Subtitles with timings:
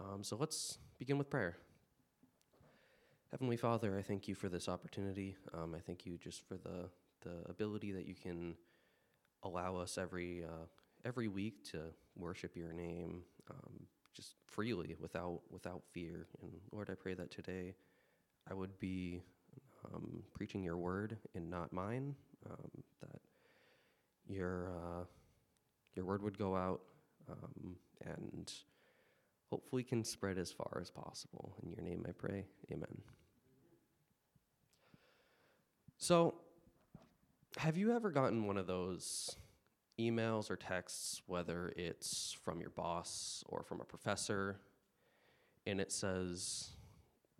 [0.00, 1.56] Um, so let's begin with prayer.
[3.30, 5.36] Heavenly Father, I thank you for this opportunity.
[5.52, 6.88] Um, I thank you just for the,
[7.22, 8.54] the ability that you can
[9.42, 10.66] allow us every, uh,
[11.04, 11.80] every week to
[12.16, 16.26] worship your name um, just freely without, without fear.
[16.42, 17.74] And Lord, I pray that today
[18.50, 19.22] I would be
[19.92, 22.14] um, preaching your word and not mine,
[22.50, 22.70] um,
[23.00, 23.20] that
[24.28, 25.04] your, uh,
[25.94, 26.80] your word would go out
[27.30, 28.52] um, and
[29.54, 31.54] hopefully can spread as far as possible.
[31.62, 32.44] In your name I pray.
[32.72, 33.02] Amen.
[35.96, 36.34] So,
[37.58, 39.36] have you ever gotten one of those
[39.96, 44.58] emails or texts, whether it's from your boss or from a professor,
[45.68, 46.70] and it says,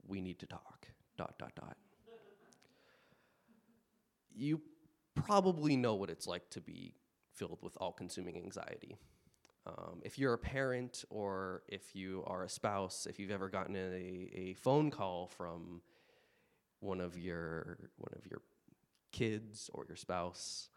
[0.07, 0.87] We need to talk,
[1.17, 1.77] dot, dot, dot?
[4.33, 4.61] You
[5.17, 6.95] probably know what it's like to be
[7.33, 8.99] filled with all consuming anxiety.
[9.67, 13.77] Um, if you're a parent or if you are a spouse, if you've ever gotten
[13.77, 15.81] a, a phone call from
[16.81, 18.43] one of your one of your
[19.11, 20.69] kids or your spouse,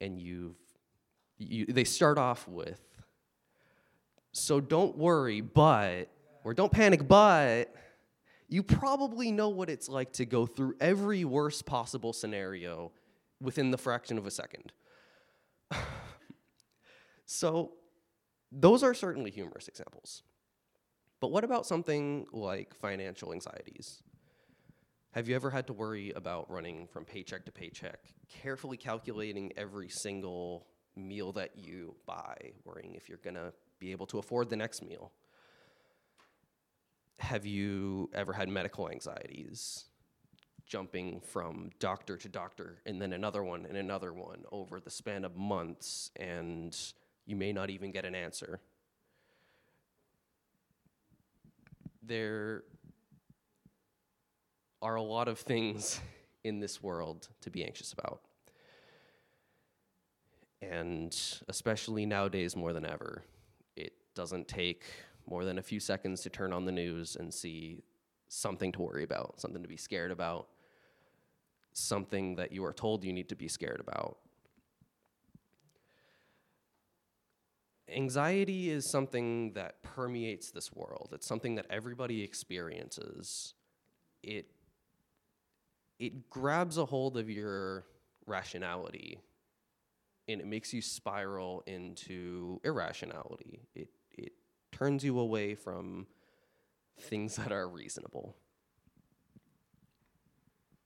[0.00, 0.56] and you've
[1.36, 2.80] you, they start off with,
[4.32, 6.08] so don't worry, but
[6.44, 7.74] or don't panic, but
[8.48, 12.92] you probably know what it's like to go through every worst possible scenario
[13.40, 14.72] within the fraction of a second.
[17.26, 17.72] So,
[18.52, 20.22] those are certainly humorous examples.
[21.20, 24.02] But what about something like financial anxieties?
[25.10, 29.88] Have you ever had to worry about running from paycheck to paycheck, carefully calculating every
[29.88, 34.82] single meal that you buy, worrying if you're gonna be able to afford the next
[34.82, 35.10] meal?
[37.18, 39.86] Have you ever had medical anxieties,
[40.66, 45.24] jumping from doctor to doctor and then another one and another one over the span
[45.24, 46.76] of months and
[47.26, 48.60] you may not even get an answer.
[52.02, 52.62] There
[54.80, 56.00] are a lot of things
[56.44, 58.20] in this world to be anxious about.
[60.62, 61.16] And
[61.48, 63.24] especially nowadays, more than ever,
[63.76, 64.84] it doesn't take
[65.28, 67.82] more than a few seconds to turn on the news and see
[68.28, 70.48] something to worry about, something to be scared about,
[71.72, 74.18] something that you are told you need to be scared about.
[77.88, 81.10] Anxiety is something that permeates this world.
[81.12, 83.54] It's something that everybody experiences.
[84.22, 84.46] It
[85.98, 87.86] it grabs a hold of your
[88.26, 89.18] rationality
[90.28, 93.60] and it makes you spiral into irrationality.
[93.74, 94.32] It it
[94.72, 96.06] turns you away from
[96.98, 98.36] things that are reasonable.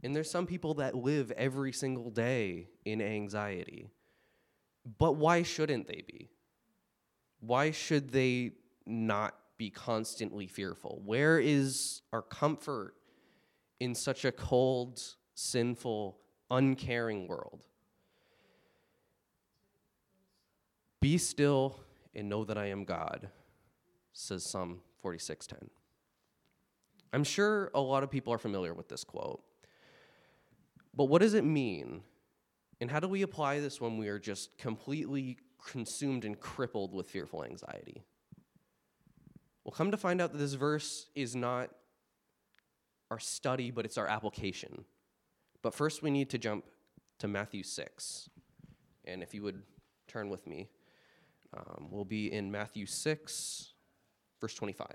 [0.03, 3.91] And there's some people that live every single day in anxiety.
[4.99, 6.31] But why shouldn't they be?
[7.41, 8.53] Why should they
[8.87, 11.03] not be constantly fearful?
[11.05, 12.95] Where is our comfort
[13.78, 15.03] in such a cold,
[15.34, 16.19] sinful,
[16.50, 17.67] uncaring world?
[21.00, 21.81] Be still
[22.15, 23.31] and know that I am God,
[24.12, 25.71] says Psalm 46:10.
[27.12, 29.43] I'm sure a lot of people are familiar with this quote.
[30.95, 32.03] But what does it mean?
[32.81, 37.09] And how do we apply this when we are just completely consumed and crippled with
[37.09, 38.03] fearful anxiety.
[39.65, 41.71] We'll come to find out that this verse is not
[43.10, 44.84] our study, but it's our application.
[45.62, 46.65] But first, we need to jump
[47.19, 48.31] to Matthew 6.
[49.04, 49.62] And if you would
[50.09, 50.69] turn with me,
[51.56, 53.72] um, we'll be in Matthew 6,
[54.41, 54.87] verse 25.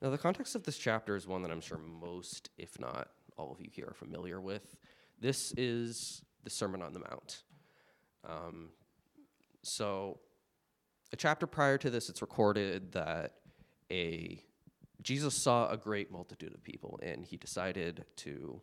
[0.00, 3.50] Now, the context of this chapter is one that I'm sure most, if not all
[3.50, 4.76] of you here, are familiar with.
[5.20, 7.42] This is the Sermon on the Mount.
[8.28, 8.68] Um,
[9.62, 10.20] so,
[11.12, 13.34] a chapter prior to this, it's recorded that
[13.90, 14.40] a
[15.02, 18.60] Jesus saw a great multitude of people, and he decided to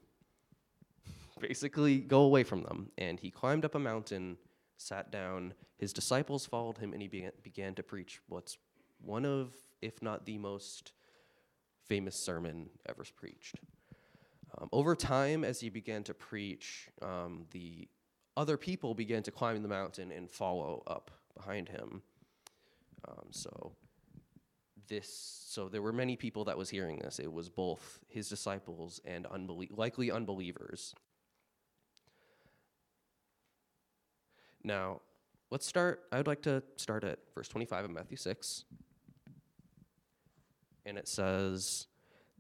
[1.42, 2.92] basically go away from them.
[2.98, 4.38] And he climbed up a mountain,
[4.78, 5.54] sat down.
[5.78, 8.58] His disciples followed him, and he began, began to preach what's
[9.02, 10.94] one of, if not the most
[11.88, 13.60] famous sermon ever preached.
[14.58, 17.88] Um, over time, as he began to preach, um, the
[18.38, 22.02] other people began to climb the mountain and follow up behind him.
[23.08, 23.74] Um, so
[24.88, 27.20] this, so there were many people that was hearing this.
[27.20, 30.94] It was both his disciples and unbelie- likely unbelievers.
[34.64, 35.02] Now,
[35.52, 36.04] let's start.
[36.12, 38.66] I would like to start at verse 25 of Matthew 6
[40.86, 41.88] and it says,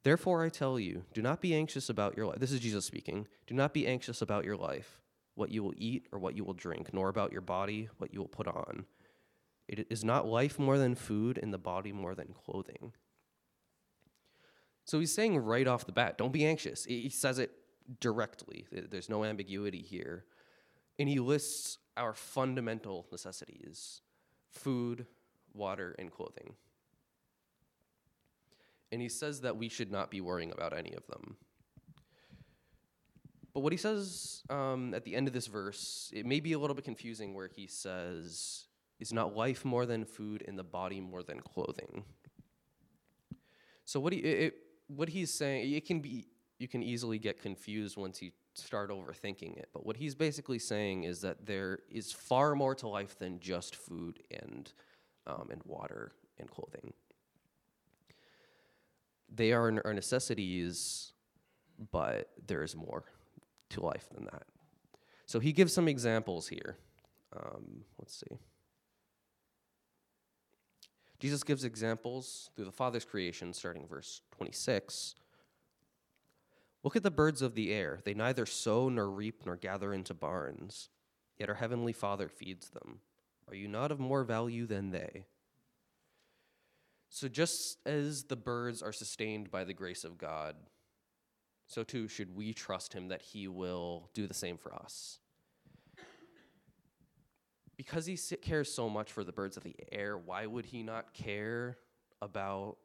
[0.03, 2.39] Therefore, I tell you, do not be anxious about your life.
[2.39, 3.27] This is Jesus speaking.
[3.47, 5.01] Do not be anxious about your life,
[5.33, 8.19] what you will eat or what you will drink, nor about your body, what you
[8.19, 8.86] will put on.
[9.68, 12.94] It is not life more than food, and the body more than clothing.
[14.83, 16.86] So he's saying right off the bat, don't be anxious.
[16.86, 17.51] He says it
[18.00, 20.25] directly, there's no ambiguity here.
[21.00, 24.01] And he lists our fundamental necessities
[24.51, 25.06] food,
[25.53, 26.53] water, and clothing.
[28.91, 31.37] And he says that we should not be worrying about any of them.
[33.53, 36.59] But what he says um, at the end of this verse, it may be a
[36.59, 38.65] little bit confusing where he says,
[38.99, 42.03] Is not life more than food and the body more than clothing?
[43.85, 44.55] So what he, it,
[44.88, 46.27] what he's saying, it can be,
[46.59, 49.69] you can easily get confused once you start overthinking it.
[49.73, 53.75] But what he's basically saying is that there is far more to life than just
[53.75, 54.71] food and,
[55.27, 56.93] um, and water and clothing.
[59.33, 61.13] They are our necessities,
[61.92, 63.04] but there is more
[63.72, 64.44] to life than that.
[65.25, 66.77] So he gives some examples here.
[67.36, 68.38] Um, let's see.
[71.19, 75.16] Jesus gives examples through the Father's creation, starting verse 26.
[76.83, 78.00] Look at the birds of the air.
[78.04, 80.89] They neither sow nor reap nor gather into barns,
[81.39, 83.00] yet our heavenly Father feeds them.
[83.48, 85.25] Are you not of more value than they?
[87.09, 90.55] So, just as the birds are sustained by the grace of God,
[91.67, 95.19] so too should we trust Him that He will do the same for us
[97.77, 101.13] because he cares so much for the birds of the air, why would he not
[101.13, 101.77] care
[102.21, 102.77] about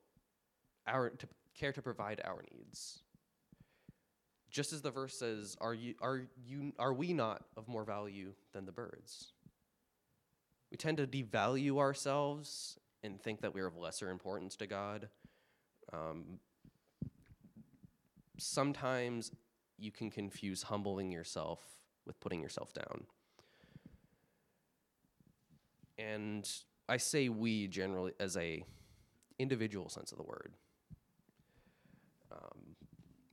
[0.86, 3.02] our to care to provide our needs?
[4.50, 8.32] Just as the verse says, are you are you are we not of more value
[8.52, 9.32] than the birds?
[10.70, 15.08] We tend to devalue ourselves and think that we're of lesser importance to God.
[15.92, 16.38] Um,
[18.38, 19.32] sometimes
[19.78, 21.60] you can confuse humbling yourself
[22.06, 23.06] with putting yourself down
[26.00, 26.48] and
[26.88, 28.64] I say we generally as a
[29.38, 30.54] individual sense of the word.
[32.32, 32.76] Um,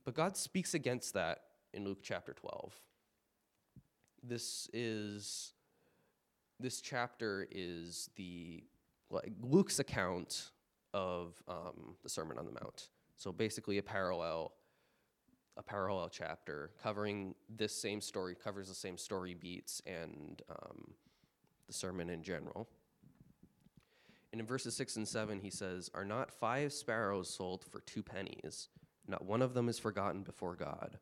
[0.04, 1.42] but God speaks against that
[1.72, 2.74] in Luke chapter 12.
[4.22, 5.52] This is
[6.60, 8.64] this chapter is the
[9.10, 10.50] like Luke's account
[10.94, 12.88] of um, the Sermon on the Mount.
[13.16, 14.52] So basically, a parallel,
[15.56, 20.94] a parallel chapter covering this same story, covers the same story beats and um,
[21.66, 22.68] the sermon in general.
[24.32, 28.02] And in verses 6 and 7, he says, Are not five sparrows sold for two
[28.02, 28.68] pennies?
[29.06, 30.98] Not one of them is forgotten before God.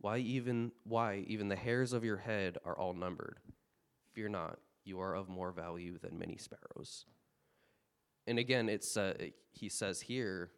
[0.00, 3.38] Why even, why even the hairs of your head are all numbered?
[4.12, 7.04] Fear not, you are of more value than many sparrows.
[8.28, 9.14] And again, it's, uh,
[9.52, 10.50] he says here,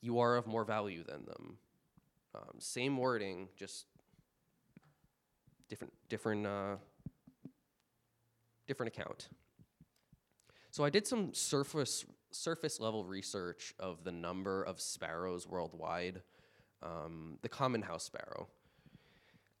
[0.00, 1.58] you are of more value than them.
[2.34, 3.86] Um, same wording, just
[5.68, 6.76] different, different uh,
[8.66, 9.28] different account.
[10.70, 16.22] So I did some surface surface level research of the number of sparrows worldwide.
[16.82, 18.48] Um, the common house sparrow.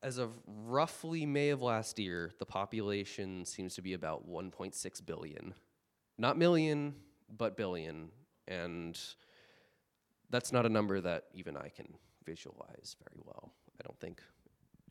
[0.02, 5.54] As of roughly May of last year, the population seems to be about 1.6 billion.
[6.20, 6.94] Not million,
[7.36, 8.10] but billion.
[8.46, 8.96] And
[10.30, 11.94] that's not a number that even I can
[12.24, 13.52] visualize very well.
[13.80, 14.22] I don't think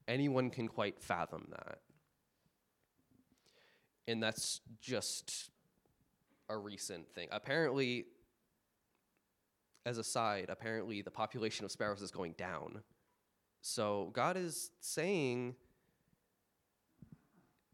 [0.08, 1.80] anyone can quite fathom that
[4.10, 5.52] and that's just
[6.50, 7.28] a recent thing.
[7.32, 8.06] Apparently,
[9.86, 12.82] as a side, apparently the population of sparrows is going down.
[13.62, 15.56] So God is saying,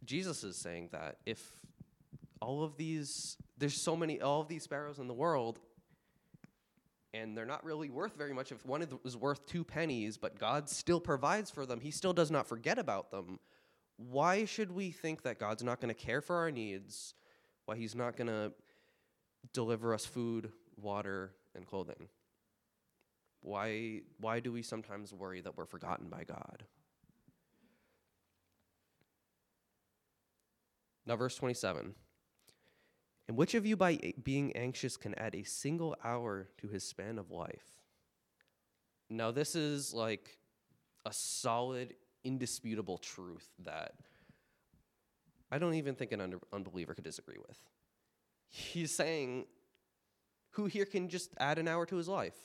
[0.04, 1.42] Jesus is saying that if
[2.46, 5.60] all of these, there's so many, all of these sparrows in the world,
[7.14, 8.52] and they're not really worth very much.
[8.52, 12.30] If one is worth two pennies, but God still provides for them, He still does
[12.30, 13.40] not forget about them
[13.98, 17.14] why should we think that God's not going to care for our needs?
[17.66, 18.52] Why He's not going to
[19.54, 22.10] deliver us food, water, and clothing?
[23.42, 26.64] Why, why do we sometimes worry that we're forgotten by God?
[31.06, 31.94] Now, verse 27.
[33.28, 37.18] And which of you, by being anxious, can add a single hour to his span
[37.18, 37.66] of life?
[39.10, 40.38] Now, this is like
[41.06, 43.94] a solid indisputable truth that
[45.52, 47.60] I don't even think an un- unbeliever could disagree with.
[48.50, 49.46] He's saying,
[50.52, 52.36] who here can just add an hour to his life?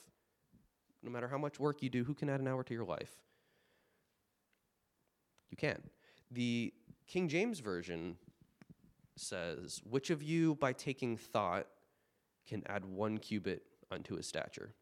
[1.03, 3.11] No matter how much work you do, who can add an hour to your life?
[5.49, 5.81] You can.
[6.29, 6.73] The
[7.07, 8.17] King James Version
[9.21, 11.67] says, Which of you, by taking thought,
[12.47, 14.73] can add one cubit unto his stature?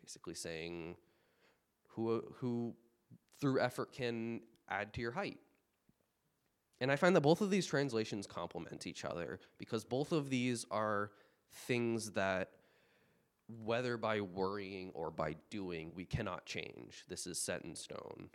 [0.00, 0.96] basically saying
[1.88, 2.74] who, who
[3.40, 5.38] through effort can add to your height.
[6.80, 10.64] And I find that both of these translations complement each other because both of these
[10.70, 11.10] are
[11.52, 12.50] things that,
[13.64, 17.04] whether by worrying or by doing, we cannot change.
[17.08, 18.30] This is set in stone.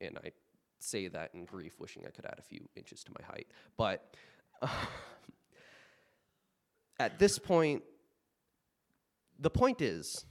[0.00, 0.32] And I
[0.78, 3.48] say that in grief, wishing I could add a few inches to my height.
[3.76, 4.14] But
[4.62, 4.68] uh,
[6.98, 7.82] at this point,
[9.38, 10.24] the point is,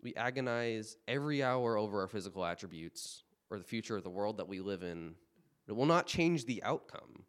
[0.00, 4.48] we agonize every hour over our physical attributes or the future of the world that
[4.48, 5.14] we live in
[5.68, 7.24] it will not change the outcome.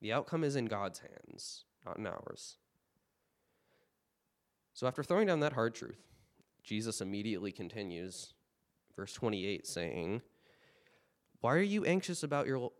[0.00, 2.56] The outcome is in God's hands, not in ours.
[4.72, 6.00] So after throwing down that hard truth,
[6.62, 8.32] Jesus immediately continues,
[8.96, 10.22] verse 28, saying,
[11.40, 12.70] Why are you anxious about your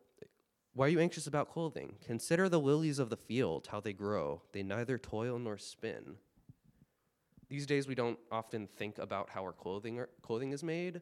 [0.73, 1.97] why are you anxious about clothing?
[2.05, 4.43] Consider the lilies of the field, how they grow.
[4.52, 6.17] They neither toil nor spin.
[7.49, 11.00] These days, we don't often think about how our clothing, clothing is made,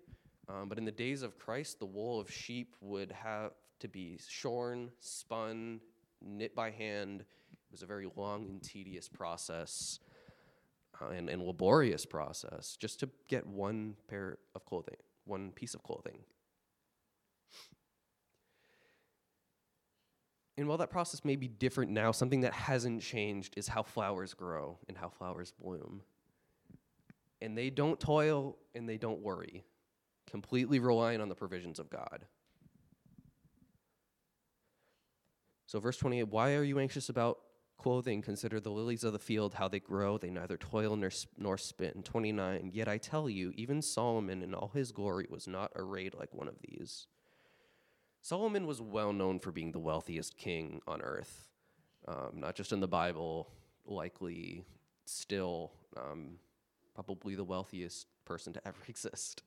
[0.49, 4.19] um, but in the days of Christ, the wool of sheep would have to be
[4.27, 5.81] shorn, spun,
[6.23, 7.21] knit by hand.
[7.21, 10.01] It was a very long and tedious process
[11.03, 14.97] uh, and, and laborious process just to get one pair of clothing,
[15.27, 16.21] one piece of clothing.
[20.59, 24.35] And while that process may be different now, something that hasn't changed is how flowers
[24.35, 26.03] grow and how flowers bloom.
[27.41, 29.65] And they don't toil and they don't worry
[30.29, 32.27] completely relying on the provisions of God.
[35.67, 37.39] So, verse 28 Why are you anxious about
[37.77, 38.21] clothing?
[38.21, 40.19] Consider the lilies of the field, how they grow.
[40.19, 42.03] They neither toil nor, nor spin.
[42.03, 46.35] 29 Yet I tell you, even Solomon in all his glory was not arrayed like
[46.35, 47.07] one of these.
[48.23, 51.49] Solomon was well known for being the wealthiest king on earth,
[52.07, 53.49] um, not just in the Bible,
[53.87, 54.65] likely
[55.07, 56.39] still um,
[56.95, 59.43] probably the wealthiest person to ever exist.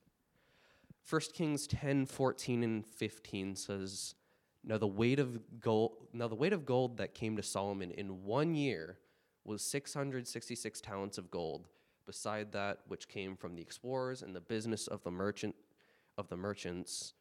[1.09, 4.15] 1 Kings 10, 14, and 15 says,
[4.63, 8.23] Now the weight of gold, now the weight of gold that came to Solomon in
[8.23, 8.97] one year
[9.43, 11.67] was 666 talents of gold,
[12.05, 15.55] beside that which came from the explorers and the business of the merchant
[16.17, 17.13] of the merchants,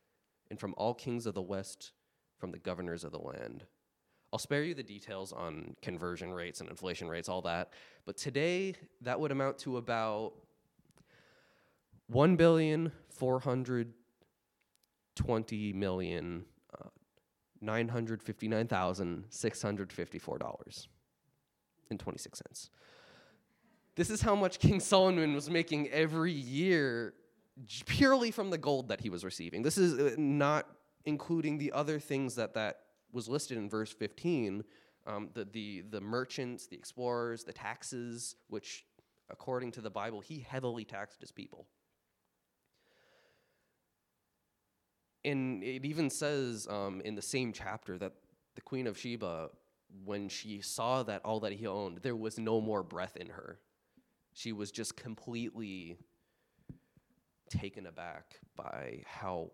[0.50, 1.92] and from all kings of the west,
[2.38, 3.64] from the governors of the land.
[4.33, 7.73] I'll spare you the details on conversion rates and inflation rates, all that.
[8.04, 10.35] But today, that would amount to about
[12.07, 13.92] one billion four hundred
[15.16, 16.88] twenty million uh,
[17.61, 20.88] nine hundred fifty nine thousand six hundred fifty four dollars
[21.90, 22.71] and twenty six cents.
[23.97, 27.14] This is how much King Solomon was making every year,
[27.87, 29.62] purely from the gold that he was receiving.
[29.62, 30.67] This is uh, not
[31.05, 32.81] including the other things that that
[33.12, 34.64] was listed in verse fifteen.
[35.07, 38.85] Um, the, the, the merchants, the explorers, the taxes, which,
[39.31, 41.67] according to the Bible, he heavily taxed his people.
[45.25, 48.12] and it even says um, in the same chapter that
[48.55, 49.50] the Queen of Sheba,
[50.05, 53.59] when she saw that all that he owned, there was no more breath in her.
[54.33, 55.99] She was just completely
[57.50, 59.50] taken aback by how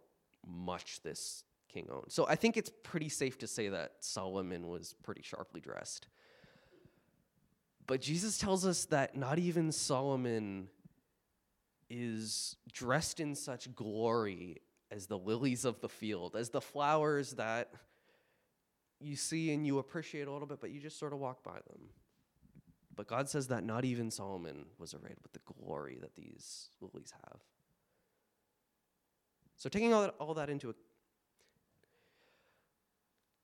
[0.47, 2.11] much this king owned.
[2.13, 6.07] So I think it's pretty safe to say that Solomon was pretty sharply dressed.
[7.87, 10.69] But Jesus tells us that not even Solomon
[11.89, 14.61] is dressed in such glory
[14.91, 17.71] as the lilies of the field, as the flowers that
[19.01, 21.59] you see and you appreciate a little bit, but you just sort of walk by
[21.69, 21.91] them.
[22.95, 27.13] But God says that not even Solomon was arrayed with the glory that these lilies
[27.25, 27.41] have.
[29.57, 30.75] So, taking all that, all that into a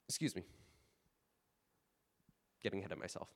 [0.09, 0.43] excuse me,
[2.63, 3.29] getting ahead of myself.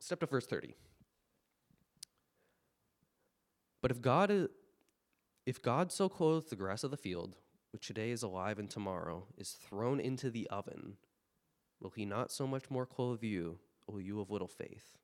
[0.00, 0.74] Step to verse 30.
[3.80, 4.48] But if God is,
[5.46, 7.36] if God so clothes the grass of the field,
[7.72, 10.96] which today is alive and tomorrow is thrown into the oven,
[11.80, 14.96] will he not so much more clothe you, O you of little faith?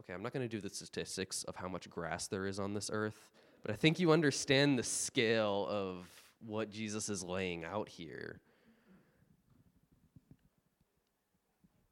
[0.00, 2.74] Okay, I'm not going to do the statistics of how much grass there is on
[2.74, 3.28] this earth,
[3.66, 6.08] but I think you understand the scale of
[6.38, 8.38] what Jesus is laying out here.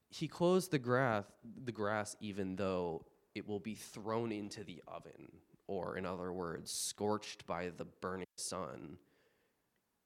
[0.08, 1.24] He clothes the grass,
[1.64, 3.04] the grass even though
[3.34, 5.32] it will be thrown into the oven
[5.66, 8.96] or in other words, scorched by the burning sun.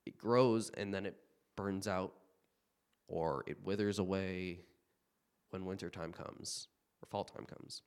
[0.06, 1.16] It grows and then it
[1.54, 2.14] burns out
[3.08, 4.60] or it withers away
[5.50, 6.68] when wintertime comes
[7.02, 7.82] or fall time comes.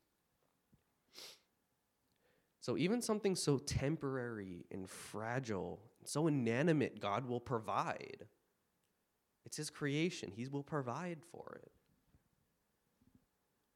[2.62, 8.27] So, even something so temporary and fragile, so inanimate, God will provide.
[9.48, 11.72] It's His creation, He will provide for it.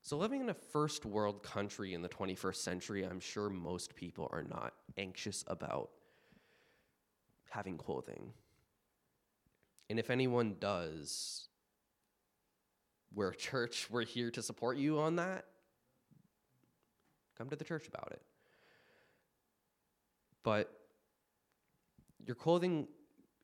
[0.04, 4.30] So, living in a first world country in the 21st century, I'm sure most people
[4.32, 5.90] are not anxious about
[7.50, 8.34] having clothing.
[9.90, 11.48] And if anyone does,
[13.16, 15.46] we're a church, we're here to support you on that.
[17.36, 18.22] Come to the church about it.
[20.46, 20.72] But
[22.24, 22.88] your clothing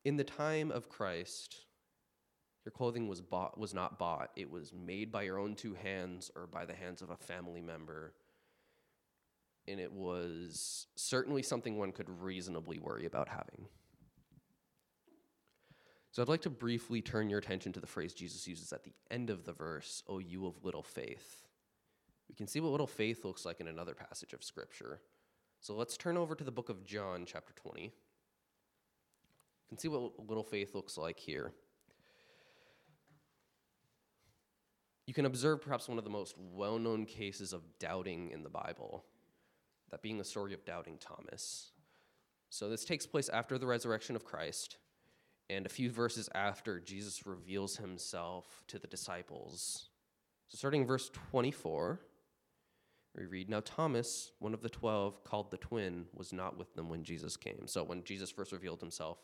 [0.06, 1.66] in the time of Christ,
[2.64, 4.30] your clothing was bought was not bought.
[4.36, 7.60] It was made by your own two hands or by the hands of a family
[7.60, 8.14] member.
[9.68, 13.66] And it was certainly something one could reasonably worry about having.
[16.12, 18.94] So I'd like to briefly turn your attention to the phrase Jesus uses at the
[19.10, 21.48] end of the verse, O you of little faith.
[22.30, 25.02] We can see what little faith looks like in another passage of Scripture.
[25.62, 27.84] So let's turn over to the book of John, chapter 20.
[27.84, 27.92] You
[29.70, 31.54] can see what little faith looks like here.
[35.06, 38.50] You can observe perhaps one of the most well known cases of doubting in the
[38.50, 39.06] Bible,
[39.92, 41.74] that being the story of doubting Thomas.
[42.50, 44.78] So this takes place after the resurrection of Christ
[45.48, 49.90] and a few verses after Jesus reveals himself to the disciples.
[50.48, 52.00] So starting verse 24,
[53.16, 56.90] we read Now Thomas, one of the twelve, called the twin, was not with them
[56.90, 57.68] when Jesus came.
[57.68, 59.18] So when Jesus first revealed himself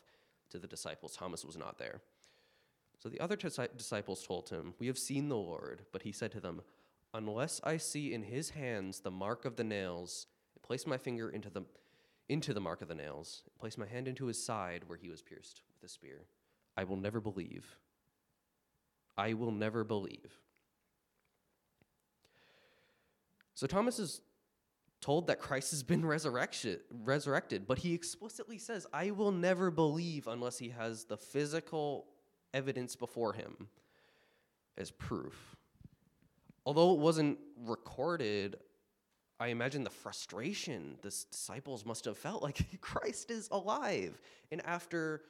[0.50, 2.00] to the disciples, Thomas was not there.
[2.98, 5.82] So the other disciples told him, We have seen the Lord.
[5.92, 6.62] But he said to them,
[7.14, 11.30] Unless I see in his hands the mark of the nails, and place my finger
[11.30, 11.62] into the,
[12.28, 15.08] into the mark of the nails, and place my hand into his side where he
[15.08, 16.26] was pierced with a spear,
[16.76, 17.76] I will never believe.
[19.16, 20.38] I will never believe.
[23.58, 24.20] So Thomas is
[25.00, 30.58] told that Christ has been resurrected, but he explicitly says, I will never believe unless
[30.58, 32.06] he has the physical
[32.54, 33.66] evidence before him
[34.76, 35.56] as proof.
[36.64, 38.58] Although it wasn't recorded,
[39.40, 44.20] I imagine the frustration the disciples must have felt like Christ is alive.
[44.52, 45.22] And after,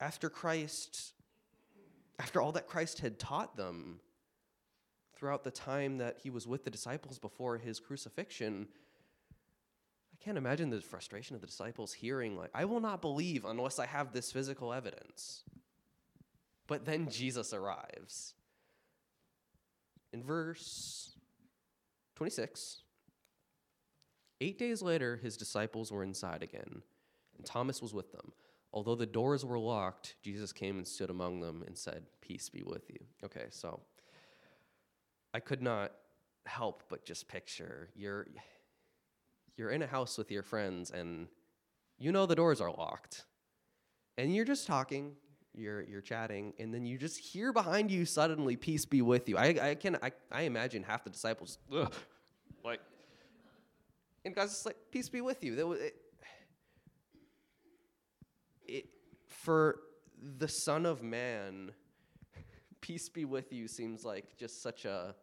[0.00, 1.12] after Christ,
[2.18, 4.00] after all that Christ had taught them,
[5.18, 8.68] throughout the time that he was with the disciples before his crucifixion,
[10.12, 13.78] I can't imagine the frustration of the disciples hearing, like, I will not believe unless
[13.78, 15.42] I have this physical evidence.
[16.66, 18.34] But then Jesus arrives.
[20.12, 21.16] In verse
[22.16, 22.82] 26,
[24.40, 26.82] eight days later, his disciples were inside again,
[27.36, 28.32] and Thomas was with them.
[28.72, 32.62] Although the doors were locked, Jesus came and stood among them and said, Peace be
[32.62, 32.98] with you.
[33.24, 33.80] Okay, so
[35.38, 35.92] I could not
[36.46, 38.26] help but just picture you're
[39.56, 41.28] you're in a house with your friends and
[41.96, 43.24] you know the doors are locked.
[44.16, 45.12] And you're just talking,
[45.54, 49.36] you're you're chatting, and then you just hear behind you suddenly, peace be with you.
[49.36, 51.94] I I can I, I imagine half the disciples ugh,
[52.64, 52.80] like
[54.24, 55.54] and God's just like, peace be with you.
[55.54, 55.94] That was it,
[58.66, 58.86] it
[59.28, 59.78] for
[60.40, 61.70] the Son of Man
[62.80, 65.14] peace be with you seems like just such a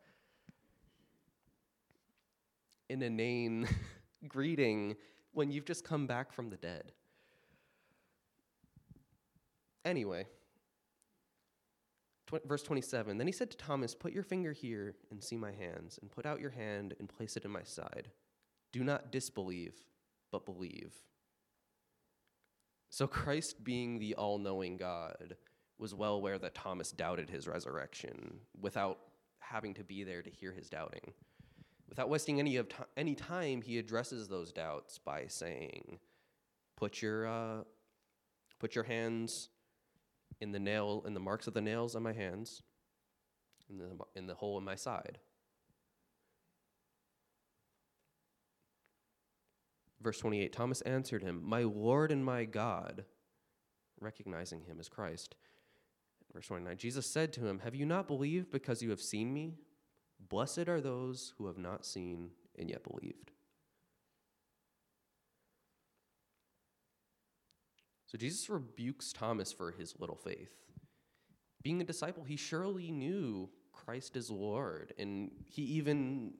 [2.89, 3.67] an inane
[4.27, 4.95] greeting
[5.33, 6.91] when you've just come back from the dead.
[9.83, 10.25] Anyway,
[12.27, 15.51] tw- verse 27 Then he said to Thomas, Put your finger here and see my
[15.51, 18.09] hands, and put out your hand and place it in my side.
[18.71, 19.75] Do not disbelieve,
[20.31, 20.93] but believe.
[22.89, 25.35] So, Christ being the all knowing God,
[25.77, 28.99] was well aware that Thomas doubted his resurrection without
[29.39, 31.13] having to be there to hear his doubting.
[31.87, 32.67] Without wasting any of
[32.97, 35.99] any time, he addresses those doubts by saying,
[36.75, 37.63] "Put your uh,
[38.59, 39.49] put your hands
[40.41, 42.63] in the nail in the marks of the nails on my hands,
[43.69, 45.19] in the in the hole in my side."
[50.05, 53.05] Verse 28 Thomas answered him, My Lord and my God,
[53.99, 55.33] recognizing him as Christ.
[56.31, 59.55] Verse 29 Jesus said to him, Have you not believed because you have seen me?
[60.27, 63.31] Blessed are those who have not seen and yet believed.
[68.07, 70.53] So Jesus rebukes Thomas for his little faith.
[71.63, 76.33] Being a disciple, he surely knew Christ is Lord, and he even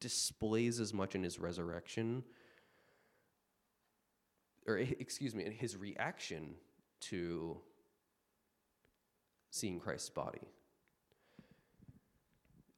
[0.00, 2.24] displays as much in his resurrection,
[4.66, 6.54] or excuse me, in his reaction
[7.00, 7.58] to
[9.50, 10.48] seeing Christ's body,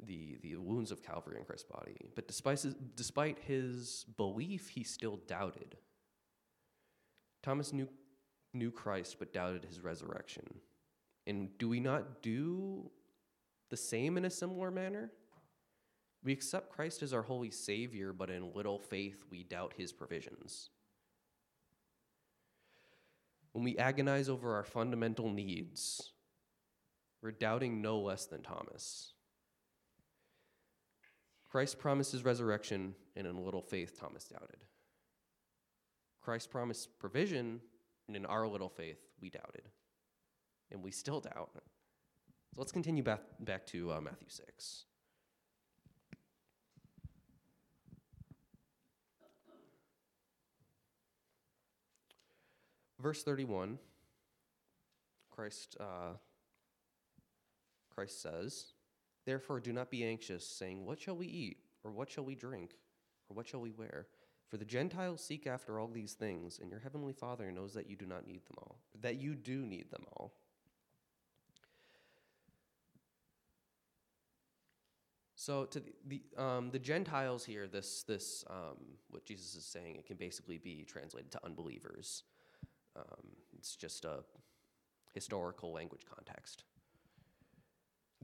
[0.07, 1.97] the, the wounds of Calvary in Christ's body.
[2.15, 5.77] But despite his, despite his belief, he still doubted.
[7.43, 7.89] Thomas knew,
[8.53, 10.61] knew Christ but doubted his resurrection.
[11.27, 12.91] And do we not do
[13.71, 15.11] the same in a similar manner?
[16.23, 20.71] We accept Christ as our holy Savior, but in little faith we doubt his provisions.
[23.53, 26.13] When we agonize over our fundamental needs,
[27.23, 29.13] we're doubting no less than Thomas.
[31.55, 34.65] Christ promised his resurrection, and in a little faith, Thomas doubted.
[36.21, 37.61] Christ promised provision,
[38.09, 39.63] and in our little faith, we doubted.
[40.73, 41.51] And we still doubt.
[41.55, 41.61] So
[42.57, 44.87] let's continue back, back to uh, Matthew 6.
[53.01, 53.79] Verse 31,
[55.31, 56.15] Christ, uh,
[57.95, 58.74] Christ says,
[59.25, 61.59] Therefore do not be anxious, saying, What shall we eat?
[61.83, 62.73] Or what shall we drink?
[63.29, 64.07] Or what shall we wear?
[64.49, 67.97] For the Gentiles seek after all these things, and your heavenly Father knows that you
[67.97, 70.33] do not need them all, that you do need them all.
[75.35, 78.79] So to the the, um, the Gentiles here, this this um,
[79.11, 82.23] what Jesus is saying, it can basically be translated to unbelievers.
[82.97, 83.27] Um,
[83.59, 84.21] it's just a
[85.13, 86.65] historical language context.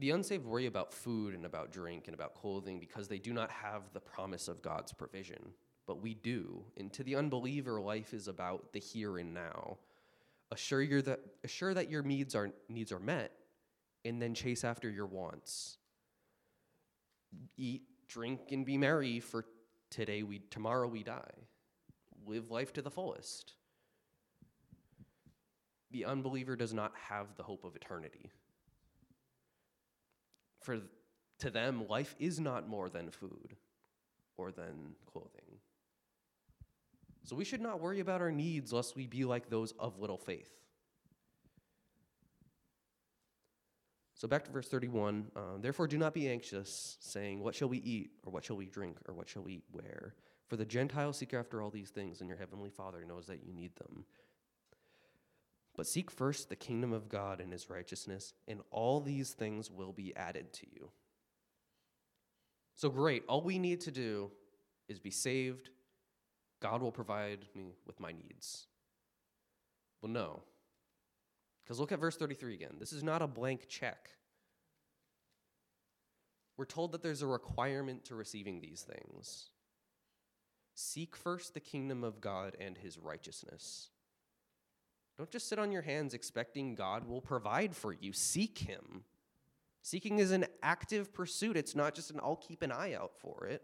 [0.01, 3.51] The unsaved worry about food and about drink and about clothing because they do not
[3.51, 5.53] have the promise of God's provision,
[5.85, 6.63] but we do.
[6.75, 9.77] And to the unbeliever, life is about the here and now.
[10.51, 13.31] Assure, your that, assure that your needs are, needs are met,
[14.03, 15.77] and then chase after your wants.
[17.55, 19.45] Eat, drink, and be merry, for
[19.91, 21.45] today we tomorrow we die.
[22.25, 23.53] Live life to the fullest
[25.91, 28.31] the unbeliever does not have the hope of eternity.
[30.61, 30.79] For
[31.39, 33.55] to them, life is not more than food
[34.37, 35.59] or than clothing.
[37.23, 40.17] So we should not worry about our needs lest we be like those of little
[40.17, 40.49] faith.
[44.21, 45.31] So back to verse 31.
[45.35, 48.67] Um, Therefore, do not be anxious, saying, What shall we eat, or what shall we
[48.67, 50.13] drink, or what shall we wear?
[50.47, 53.51] For the Gentiles seek after all these things, and your heavenly Father knows that you
[53.51, 54.05] need them.
[55.75, 59.93] But seek first the kingdom of God and his righteousness, and all these things will
[59.93, 60.89] be added to you.
[62.75, 64.31] So great, all we need to do
[64.89, 65.69] is be saved.
[66.61, 68.67] God will provide me with my needs.
[70.01, 70.41] Well, no.
[71.63, 72.75] Because look at verse 33 again.
[72.79, 74.09] This is not a blank check.
[76.57, 79.49] We're told that there's a requirement to receiving these things.
[80.73, 83.89] Seek first the kingdom of God and his righteousness.
[85.21, 88.11] Don't just sit on your hands expecting God will provide for you.
[88.11, 89.03] Seek Him.
[89.83, 93.45] Seeking is an active pursuit, it's not just an I'll keep an eye out for
[93.45, 93.61] it.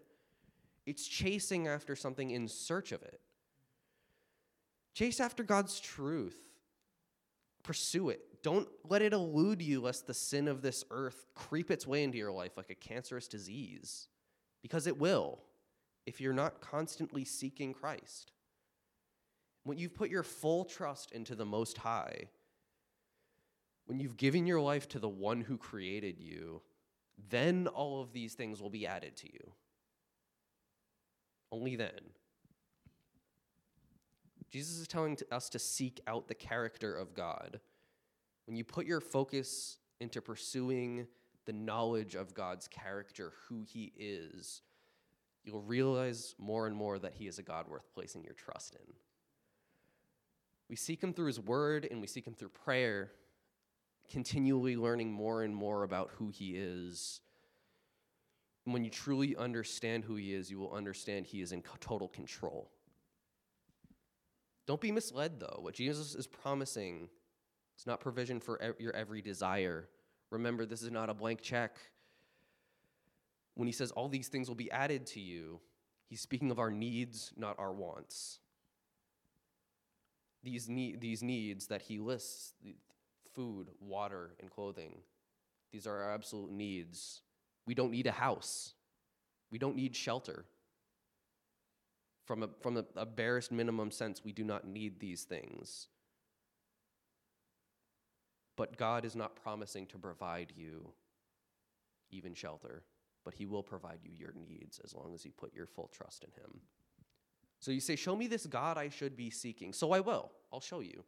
[0.85, 3.19] It's chasing after something in search of it.
[4.93, 6.37] Chase after God's truth.
[7.63, 8.43] Pursue it.
[8.43, 12.19] Don't let it elude you lest the sin of this earth creep its way into
[12.19, 14.09] your life like a cancerous disease.
[14.61, 15.39] Because it will
[16.05, 18.31] if you're not constantly seeking Christ.
[19.67, 22.29] When you've put your full trust into the Most High,
[23.85, 26.61] when you've given your life to the one who created you,
[27.29, 29.51] then all of these things will be added to you.
[31.51, 31.99] Only then.
[34.49, 37.59] Jesus is telling us to seek out the character of God.
[38.45, 41.07] When you put your focus into pursuing
[41.43, 44.61] the knowledge of God's character, who He is,
[45.43, 48.93] you'll realize more and more that He is a God worth placing your trust in.
[50.69, 53.11] We seek Him through His Word and we seek Him through prayer,
[54.11, 57.21] continually learning more and more about who He is.
[58.65, 62.07] And when you truly understand who He is, you will understand He is in total
[62.07, 62.71] control.
[64.65, 65.59] Don't be misled, though.
[65.61, 67.07] What Jesus is promising
[67.77, 69.87] is not provision for your every desire.
[70.29, 71.77] Remember, this is not a blank check.
[73.55, 75.61] When He says all these things will be added to you,
[76.09, 78.39] He's speaking of our needs, not our wants
[80.43, 82.53] these, need, these needs that he lists
[83.33, 85.01] food, water, and clothing
[85.71, 87.21] these are our absolute needs.
[87.65, 88.73] We don't need a house,
[89.51, 90.45] we don't need shelter.
[92.25, 95.87] From a, from a, a barest minimum sense, we do not need these things.
[98.57, 100.91] But God is not promising to provide you
[102.09, 102.83] even shelter,
[103.23, 106.25] but He will provide you your needs as long as you put your full trust
[106.25, 106.59] in Him.
[107.59, 109.73] So you say, Show me this God I should be seeking.
[109.73, 110.31] So I will.
[110.51, 111.03] I'll show you.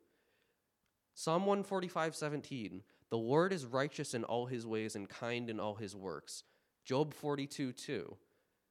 [1.14, 2.82] Psalm 145, 17.
[3.10, 6.44] The Lord is righteous in all his ways and kind in all his works.
[6.86, 8.16] Job 42, 2.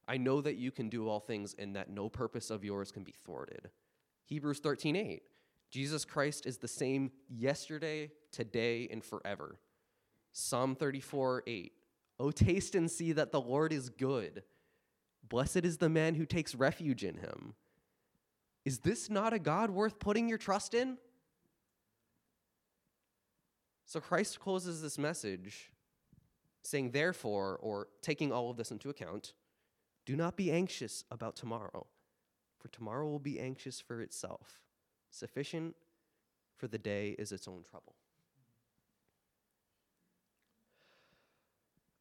[0.07, 3.03] I know that you can do all things and that no purpose of yours can
[3.03, 3.69] be thwarted.
[4.25, 5.21] Hebrews 13, 8.
[5.69, 9.59] Jesus Christ is the same yesterday, today, and forever.
[10.31, 11.71] Psalm 34, 8.
[12.19, 14.43] Oh, taste and see that the Lord is good.
[15.27, 17.53] Blessed is the man who takes refuge in him.
[18.65, 20.97] Is this not a God worth putting your trust in?
[23.85, 25.71] So Christ closes this message
[26.63, 29.33] saying, Therefore, or taking all of this into account,
[30.05, 31.87] do not be anxious about tomorrow,
[32.59, 34.61] for tomorrow will be anxious for itself.
[35.09, 35.75] Sufficient
[36.55, 37.95] for the day is its own trouble.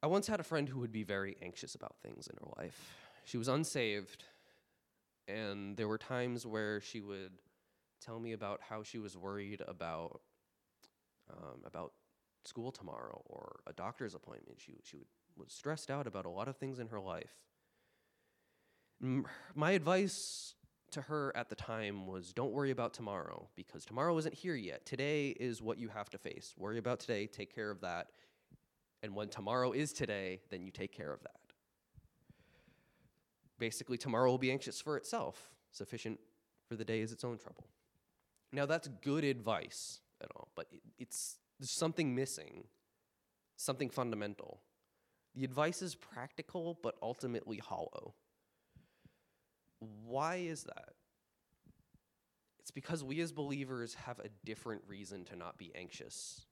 [0.03, 2.95] I once had a friend who would be very anxious about things in her life.
[3.25, 4.25] She was unsaved,
[5.29, 7.33] and there were times where she would
[8.01, 10.21] tell me about how she was worried about
[11.31, 11.93] um, about
[12.45, 14.59] school tomorrow or a doctor's appointment.
[14.61, 17.37] She she would, was stressed out about a lot of things in her life.
[19.03, 20.55] M- My advice
[20.93, 24.87] to her at the time was don't worry about tomorrow because tomorrow isn't here yet.
[24.87, 26.55] Today is what you have to face.
[26.57, 28.09] Worry about today, take care of that.
[29.03, 31.38] And when tomorrow is today, then you take care of that.
[33.59, 35.51] Basically, tomorrow will be anxious for itself.
[35.73, 36.21] Sufficient
[36.69, 37.67] for the day is its own trouble.
[38.53, 42.65] Now, that's good advice at all, but it, it's there's something missing,
[43.57, 44.61] something fundamental.
[45.35, 48.15] The advice is practical, but ultimately hollow.
[50.05, 50.95] Why is that?
[52.61, 56.47] It's because we as believers have a different reason to not be anxious.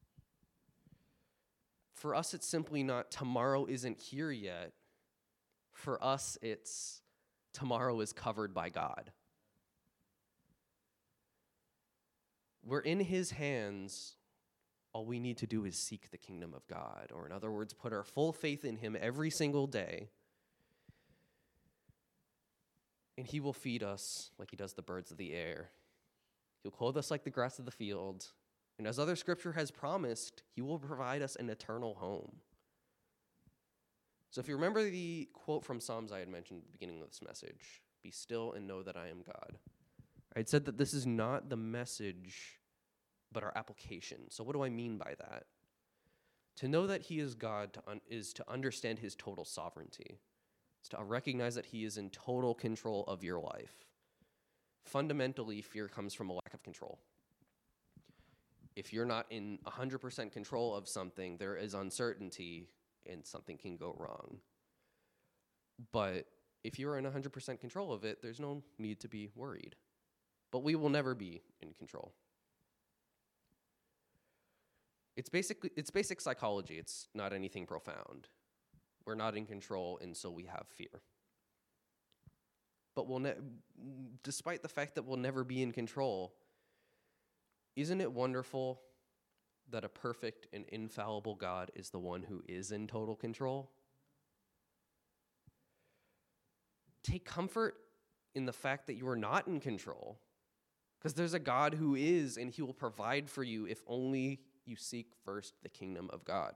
[1.95, 4.73] For us, it's simply not tomorrow isn't here yet.
[5.77, 7.03] For us, it's
[7.53, 9.13] tomorrow is covered by God.
[12.65, 14.17] We're in His hands.
[14.95, 17.75] All we need to do is seek the kingdom of God, or in other words,
[17.75, 20.09] put our full faith in Him every single day.
[23.19, 25.69] And He will feed us like He does the birds of the air.
[26.63, 28.29] He'll clothe us like the grass of the field.
[28.79, 32.37] And as other scripture has promised, He will provide us an eternal home.
[34.31, 37.09] So if you remember the quote from Psalms I had mentioned at the beginning of
[37.09, 39.59] this message be still and know that I am God.
[40.35, 42.61] I had said that this is not the message,
[43.33, 44.31] but our application.
[44.31, 45.45] So, what do I mean by that?
[46.59, 50.21] To know that He is God to un- is to understand His total sovereignty.
[50.81, 53.87] It's to recognize that He is in total control of your life.
[54.85, 57.01] Fundamentally, fear comes from a lack of control.
[58.77, 62.69] If you're not in 100% control of something, there is uncertainty
[63.11, 64.39] and something can go wrong.
[65.93, 66.27] But
[66.65, 69.77] if you're in 100% control of it, there's no need to be worried.
[70.51, 72.13] But we will never be in control.
[75.17, 76.79] It's basically it's basic psychology.
[76.79, 78.29] It's not anything profound.
[79.07, 81.03] We're not in control and so we have fear.
[82.95, 83.35] But we'll ne-
[84.23, 86.35] despite the fact that we'll never be in control,
[87.77, 88.81] isn't it wonderful
[89.71, 93.71] that a perfect and infallible God is the one who is in total control?
[97.03, 97.75] Take comfort
[98.35, 100.19] in the fact that you are not in control,
[100.99, 104.77] because there's a God who is, and he will provide for you if only you
[104.77, 106.55] seek first the kingdom of God.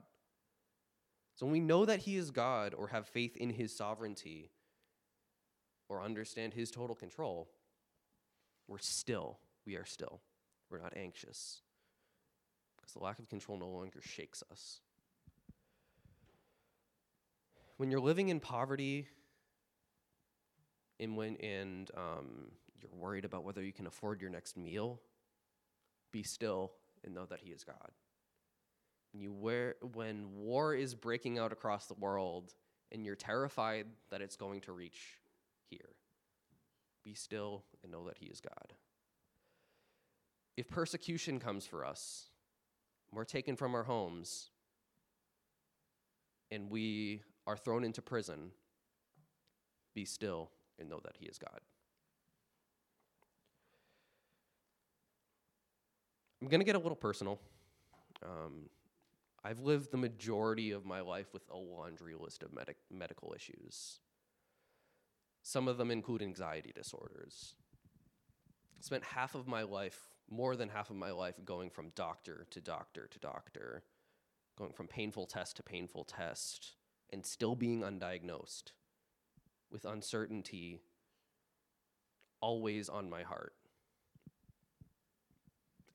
[1.36, 4.50] So when we know that he is God or have faith in his sovereignty
[5.88, 7.48] or understand his total control,
[8.68, 10.20] we're still, we are still.
[10.68, 11.62] We're not anxious
[12.90, 14.81] because the lack of control no longer shakes us.
[17.76, 19.07] When you're living in poverty
[20.98, 22.50] and when and um,
[22.81, 25.00] you're worried about whether you can afford your next meal,
[26.12, 26.72] be still
[27.05, 27.90] and know that He is God.
[29.12, 32.53] When you wear, when war is breaking out across the world
[32.92, 35.18] and you're terrified that it's going to reach
[35.70, 35.94] here,
[37.05, 38.74] be still and know that He is God.
[40.57, 42.29] If persecution comes for us,
[43.12, 44.50] we're taken from our homes,
[46.50, 48.50] and we are thrown into prison,
[49.94, 51.60] be still and know that He is God.
[56.40, 57.38] I'm going to get a little personal.
[58.22, 58.70] Um,
[59.44, 64.00] I've lived the majority of my life with a laundry list of medic- medical issues.
[65.42, 67.54] Some of them include anxiety disorders.
[68.80, 69.98] Spent half of my life,
[70.30, 73.82] more than half of my life, going from doctor to doctor to doctor,
[74.56, 76.76] going from painful test to painful test,
[77.10, 78.72] and still being undiagnosed,
[79.70, 80.80] with uncertainty
[82.40, 83.54] always on my heart.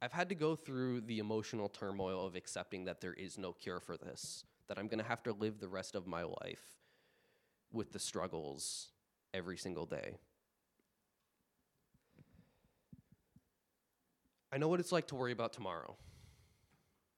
[0.01, 3.79] I've had to go through the emotional turmoil of accepting that there is no cure
[3.79, 6.61] for this, that I'm going to have to live the rest of my life
[7.71, 8.89] with the struggles
[9.33, 10.17] every single day.
[14.55, 15.97] I know what it's like to worry about tomorrow.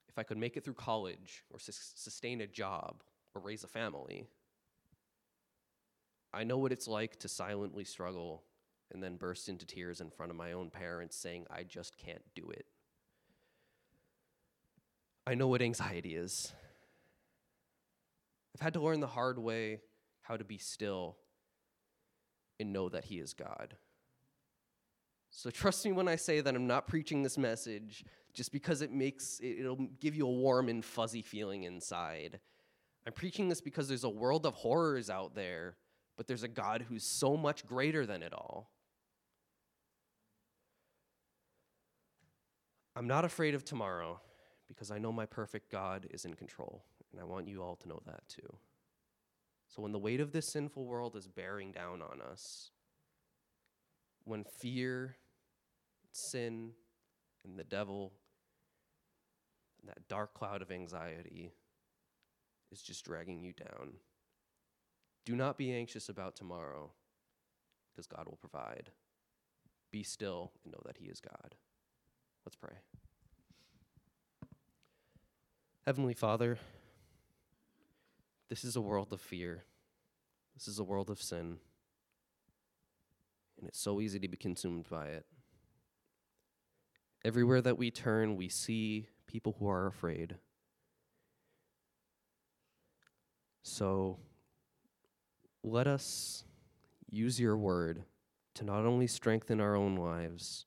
[0.10, 3.04] If I could make it through college or sus- sustain a job
[3.36, 4.26] or raise a family.
[6.34, 8.42] I know what it's like to silently struggle
[8.92, 12.24] and then burst into tears in front of my own parents saying, I just can't
[12.34, 12.66] do it.
[15.28, 16.52] I know what anxiety is.
[18.56, 19.82] I've had to learn the hard way
[20.24, 21.18] how to be still
[22.60, 23.76] and know that He is God.
[25.30, 28.92] So trust me when I say that I'm not preaching this message just because it
[28.92, 32.40] makes it, it'll give you a warm and fuzzy feeling inside.
[33.06, 35.76] I'm preaching this because there's a world of horrors out there,
[36.18, 38.72] but there's a God who's so much greater than it all.
[42.96, 44.20] I'm not afraid of tomorrow
[44.68, 47.88] because I know my perfect God is in control, and I want you all to
[47.88, 48.58] know that too.
[49.68, 52.72] So when the weight of this sinful world is bearing down on us,
[54.28, 55.16] when fear,
[56.12, 56.72] sin,
[57.46, 58.12] and the devil,
[59.82, 61.54] and that dark cloud of anxiety
[62.72, 63.94] is just dragging you down,
[65.26, 66.92] do not be anxious about tomorrow
[67.92, 68.92] because God will provide.
[69.92, 71.56] Be still and know that He is God.
[72.46, 72.76] Let's pray.
[75.86, 76.58] Heavenly Father,
[78.50, 79.64] this is a world of fear.
[80.54, 81.60] This is a world of sin.
[83.58, 85.26] And it's so easy to be consumed by it.
[87.26, 90.36] Everywhere that we turn, we see people who are afraid.
[93.64, 94.20] So
[95.64, 96.44] let us
[97.10, 98.04] use your word
[98.56, 100.66] to not only strengthen our own lives,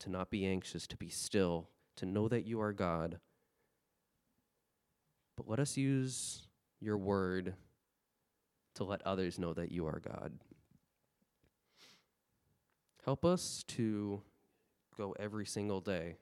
[0.00, 3.18] to not be anxious, to be still, to know that you are God
[5.36, 6.46] but let us use
[6.80, 7.54] your word
[8.74, 10.32] to let others know that you are God.
[13.04, 14.22] Help us to
[14.96, 16.18] go every single day,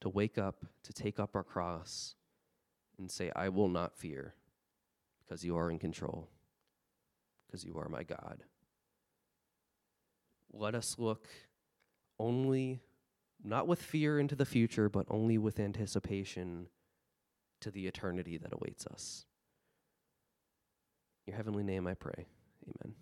[0.00, 2.14] to wake up, to take up our cross,
[2.98, 4.34] and say, I will not fear,
[5.24, 6.28] because you are in control,
[7.46, 8.44] because you are my God.
[10.52, 11.26] Let us look
[12.18, 12.80] only,
[13.42, 16.66] not with fear into the future, but only with anticipation
[17.60, 19.24] to the eternity that awaits us.
[21.26, 22.26] In your heavenly name I pray.
[22.66, 22.94] Amen.